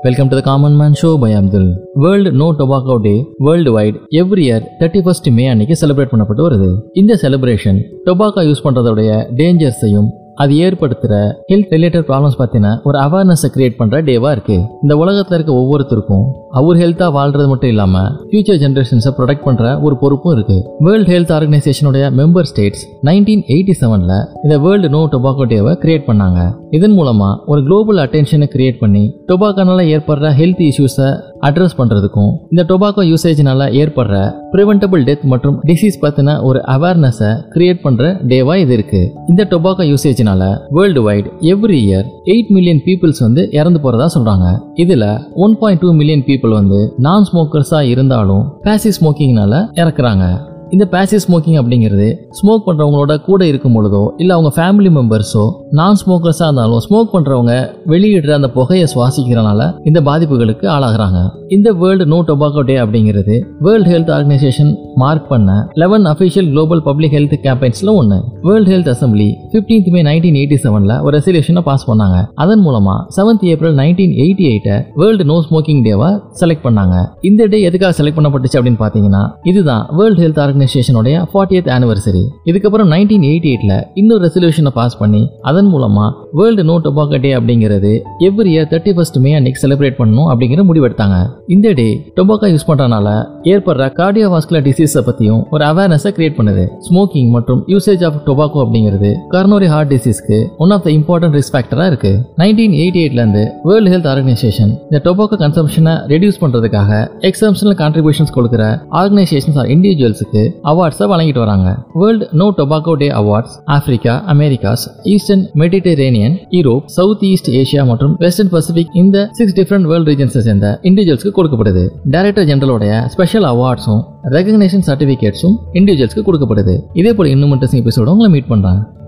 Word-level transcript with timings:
Welcome 0.00 0.30
to 0.30 0.36
the 0.36 0.42
Common 0.42 0.74
Man 0.74 0.92
Show 0.94 1.10
by 1.16 1.30
Abdul. 1.34 1.64
World 2.02 2.30
no 2.40 2.46
tobacco 2.58 2.94
day 3.04 3.12
world 3.46 3.70
wide 3.76 3.96
every 4.20 4.42
year 4.44 4.64
thirty 4.78 5.00
first 5.04 5.28
May 5.36 5.44
அன்னைக்கு 5.48 5.74
celebrate 5.80 6.12
பண்ணப்பட்டு 6.12 6.44
வருது 6.46 6.68
இந்த 6.94 7.18
celebration 7.22 7.78
tobacco 8.06 8.42
use 8.48 8.62
பண்ணுறதோடைய 8.66 9.10
டேஞ்சர்ஸையும் 9.40 10.08
அது 10.42 10.52
ஏற்படுத்துகிற 10.66 11.14
ஹெல்த் 11.50 11.72
ரிலேட்டட் 11.76 12.06
ப்ராப்ளம்ஸ் 12.10 12.38
பற்றின 12.40 12.74
ஒரு 12.88 12.98
அவேர்னஸை 12.98 13.48
கிரியேட் 13.54 13.78
பண்ணுற 13.80 13.98
டேவாக 14.08 14.34
இருக்குது 14.36 14.64
இந்த 14.82 14.96
உலகத்தில் 15.02 15.36
இருக்க 15.38 15.52
ஒவ்வொருத்தருக்கும் 15.62 16.24
அவர் 16.52 16.78
ஹெல்த்தாக 16.82 17.10
வாழ்றது 17.16 17.46
மட்டும் 17.48 17.72
இல்லாமல் 17.74 18.08
ஃபியூச்சர் 18.28 18.60
ஜென்ரேஷன்ஸை 18.62 19.12
ப்ரொடெக்ட் 19.18 19.44
பண்ணுற 19.48 19.66
ஒரு 19.82 19.94
பொறுப்பும் 20.02 20.34
இருக்குது 20.36 20.64
வேர்ல்டு 20.86 21.12
ஹெல்த் 21.14 21.34
ஆர்கனைசேஷனுடைய 21.36 22.04
மெம்பர் 22.20 22.48
ஸ்டேட்ஸ் 22.50 22.84
நைன்டீன் 23.08 23.44
எயிட்டி 23.54 23.74
செவனில் 23.82 24.16
இந்த 24.44 24.56
வேர்ல்டு 24.64 24.90
நோ 24.96 25.02
டொபாக்கோ 25.12 25.46
டேவை 25.52 25.74
கிரியேட் 25.82 26.08
பண்ணாங்க. 26.08 26.40
இதன் 26.70 26.96
மூலமாக 26.98 27.38
ஒரு 27.52 27.60
குளோபல் 27.66 28.00
அட்டென்ஷனை 28.04 28.48
கிரியேட் 28.54 28.80
பண்ணி 28.80 29.04
டொபாக்கோனால் 29.28 29.84
ஏற்படுற 29.94 30.28
ஹெல்த் 30.40 30.62
இஷ்யூஸை 30.66 31.08
அட்ரஸ் 31.40 31.76
பண்ணுறதுக்கும் 31.78 32.32
இந்த 32.50 32.62
டொபாக்கோ 32.68 33.02
யூசேஜ்னால 33.02 33.68
ஏற்படுற 33.72 34.14
ப்ரிவென்டபிள் 34.52 35.02
டெத் 35.04 35.22
மற்றும் 35.22 35.60
டிசீஸ் 35.66 35.98
பற்றின 36.02 36.42
ஒரு 36.42 36.58
அவேர்னஸை 36.66 37.30
கிரியேட் 37.50 37.84
பண்ணுற 37.84 38.04
டேவாக 38.26 38.56
இது 38.56 38.76
இருக்குது 38.76 39.10
இந்த 39.28 39.46
tobacco 39.50 39.86
யூசேஜ்னால 39.92 40.56
world 40.70 41.02
wide 41.02 41.26
every 41.40 41.80
year 41.80 42.06
eight 42.24 42.48
million 42.48 42.82
peoples 42.84 43.18
வந்து 43.18 43.48
இறந்து 43.50 43.80
போகிறதா 43.80 44.08
சொல்கிறாங்க 44.14 44.58
இதில் 44.74 45.08
one 45.34 45.58
point 45.58 45.80
two 45.80 45.92
million 45.92 46.24
people 46.26 46.50
வந்து 46.50 46.94
நான் 46.98 47.26
ஸ்மோக்கர்ஸாக 47.32 47.80
இருந்தாலும் 47.80 48.44
பேசி 48.62 48.90
ஸ்மோக்கிங்னால 49.00 49.66
இறக்குறாங்க. 49.72 50.24
இந்த 50.70 50.88
பேசிவ் 50.90 51.22
ஸ்மோக்கிங் 51.28 51.58
அப்படிங்கிறது 51.60 52.08
ஸ்மோக் 52.30 52.66
பண்ணுறவங்களோட 52.66 53.20
கூட 53.20 53.46
இருக்கும் 53.46 53.74
பொழுதோ 53.76 54.08
இல்லை 54.16 54.36
அவங்க 54.36 54.50
ஃபேமிலி 54.56 54.90
மெம்பர்ஸோ 54.90 55.44
நான் 55.78 55.98
ஸ்மோக்கர்ஸாக 56.00 56.46
இருந்தாலும் 56.48 56.80
ஸ்மோக் 56.84 57.12
பண்ணுறவங்க 57.12 57.52
வெளியிடுற 57.90 58.30
அந்த 58.36 58.48
புகையை 58.54 58.86
சுவாசிக்கிறனால 58.92 59.60
இந்த 59.88 59.98
பாதிப்புகளுக்கு 60.08 60.66
ஆளாகிறாங்க. 60.76 61.18
இந்த 61.56 61.68
வேர்ல்டு 61.80 62.04
நோ 62.12 62.18
டொபாக்கோ 62.28 62.62
டே 62.70 62.74
அப்படிங்கிறது 62.84 63.34
வேர்ல்டு 63.66 63.90
ஹெல்த் 63.92 64.10
ஆர்கனைசேஷன் 64.16 64.70
மார்க் 65.02 65.28
பண்ண 65.32 65.50
eleven 65.82 66.06
official 66.12 66.48
global 66.52 66.82
public 66.88 67.14
health 67.16 67.36
கேம்பெயின்ஸில் 67.44 67.92
ஒன்று 68.00 68.18
world 68.48 68.72
health 68.72 68.90
assembly 68.94 69.28
fifteenth 69.52 69.90
May 69.94 70.02
nineteen 70.08 70.38
eighty 70.40 70.58
செவனில் 70.64 70.94
ஒரு 71.04 71.12
ரெசல்யூஷனை 71.18 71.62
பாஸ் 71.68 71.86
பண்ணாங்க. 71.90 72.18
அதன் 72.44 72.62
மூலமாக 72.66 72.98
செவன்த் 73.18 73.46
ஏப்ரல் 73.52 73.76
நைன்டீன் 73.82 74.14
எயிட்டி 74.24 74.46
எயிட்டை 74.50 74.76
வேர்ல்டு 75.02 75.26
நோ 75.30 75.38
ஸ்மோக்கிங் 75.46 75.84
டேவை 75.86 76.10
செலக்ட் 76.42 76.64
பண்ணாங்க. 76.66 76.96
இந்த 77.30 77.48
டே 77.54 77.60
எதுக்காக 77.70 77.92
செலக்ட் 78.00 78.18
பண்ணப்பட்டுச்சு 78.18 78.60
அப்படின்னு 78.60 78.82
பார்த்தீங்கன்னா 78.84 79.22
இதுதான் 79.52 79.84
வேர்ல்டு 80.00 80.22
ஹெல்த் 80.26 80.42
ஆர்கனைசேஷனுடைய 80.46 81.24
ஃபார்ட்டி 81.32 81.60
எய்த் 81.60 81.72
ஆனிவர்சரி 81.78 82.24
இதுக்கப்புறம் 82.50 82.92
நைன்டீன் 82.96 83.28
எயிட்டி 83.32 83.50
எயிட்டில் 83.54 83.78
இன்னொரு 84.02 84.22
ரெசல்யூஷனை 84.28 84.74
பாஸ் 84.80 85.00
பண்ணி 85.02 85.24
அதை 85.42 85.58
அதன் 85.60 85.72
மூலமாக 85.72 86.10
வேர்ல்டு 86.38 86.62
நோ 86.68 86.74
டொபாக்கோ 86.84 87.16
டே 87.24 87.30
அப்படிங்கிறது 87.38 87.90
every 88.26 88.50
year 88.52 88.68
thirty 88.70 88.92
first 88.96 89.16
May 89.24 89.30
அன்னைக்கு 89.38 89.60
செலிப்ரேட் 89.62 89.96
பண்ணணும் 89.98 90.28
அப்படிங்கிற 90.32 90.62
முடிவெடுத்தாங்க. 90.68 91.16
இந்த 91.54 91.68
டே 91.78 91.86
டொபாக்கோ 92.18 92.48
யூஸ் 92.52 92.66
பண்ணுறனால 92.68 93.08
ஏற்படுற 93.52 93.86
கார்டியோவாஸ்குலர் 93.98 94.64
டிசீஸை 94.68 95.00
பற்றியும் 95.08 95.42
ஒரு 95.54 95.64
அவேர்னஸை 95.70 96.10
கிரியேட் 96.18 96.36
பண்ணுது. 96.38 96.64
ஸ்மோக்கிங் 96.86 97.30
மற்றும் 97.34 97.60
யூசேஜ் 97.72 98.04
ஆஃப் 98.08 98.16
டொபாக்கோ 98.28 98.60
அப்படிங்கிறது 98.64 99.10
coronary 99.34 99.68
heart 99.72 99.92
டிசீஸ்க்கு 99.94 100.38
one 100.64 100.72
of 100.76 100.84
the 100.86 100.90
important 100.98 101.36
risk 101.38 101.54
ஃபேக்டராக 101.56 101.90
இருக்கு. 101.92 102.12
நைன்டீன் 102.42 102.76
எயிட்டி 102.80 103.02
எயிட்லேருந்து 103.02 103.42
வேர்ல்டு 103.68 103.92
ஹெல்த் 103.94 104.08
ஆர்கனைசேஷன் 104.12 104.72
இந்த 104.88 105.00
டொபாக்கோ 105.08 105.38
கன்சம்ஷனை 105.44 105.94
ரெடியூஸ் 106.14 106.40
பண்றதுக்காக 106.44 107.02
எக்ஸம்ஷனல் 107.30 107.78
கான்ட்ரிபியூஷன்ஸ் 107.82 108.34
கொடுக்குற 108.38 108.62
ஆர்கனைசேஷன்ஸ் 109.02 109.60
ஆர் 109.64 109.70
இண்டிவிஜுவல்ஸுக்கு 109.76 110.44
அவார்ட்ஸை 110.72 111.08
வழங்கிட்டு 111.14 111.44
வராங்க. 111.46 111.68
World 112.02 112.30
no 112.42 112.48
tobacco 112.62 112.96
day 113.04 113.10
awards 113.22 113.56
Africa 113.78 114.16
Americas 114.36 114.86
Eastern 115.14 115.46
Mediterranean 115.62 116.36
Europe 116.56 116.84
South 116.84 117.24
East 117.30 117.50
Asia 117.50 117.86
மற்றும் 117.86 118.14
வெஸ்டர்ன் 118.18 118.48
பசிபிக் 118.48 118.94
இந்த 118.94 119.28
சிக்ஸ் 119.32 119.56
டிஃபரெண்ட் 119.60 119.88
வேர்ல்ட் 119.90 120.08
ரீஜன்ஸை 120.08 120.42
சேர்ந்த 120.48 120.78
இண்டிவிஜுவல்ஸ்க்கு 120.82 121.34
கொடுக்கப்படுது. 121.38 121.84
டைரக்டர் 122.10 122.48
ஜெனரலோடைய 122.50 123.06
ஸ்பெஷல் 123.06 123.42
அவார்ட்ஸும் 123.42 124.02
ரெகக்னேஷன் 124.36 124.86
சர்டிஃபிகேட்ஸும் 124.90 125.58
இண்டிவிஜுவல்ஸ்க்கு 125.72 126.26
கொடுக்கப்படுது. 126.30 126.76
இதே 126.92 127.14
போல 127.14 127.28
இன்னும் 127.28 127.52
இன்ட்ரெஸ்டிங் 127.52 127.84
எபிசோட 127.84 128.06
உங்களை 128.06 128.30
மீட் 128.36 128.50
பண்ணுறாங்க 128.52 128.98